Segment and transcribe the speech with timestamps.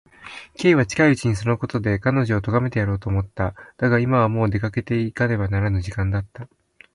[0.59, 3.53] Ｋ は近いうちにそのことで彼女をとがめてやろうと思った。
[3.77, 6.47] だが、今はもう出かけていかねばならぬ時間だった。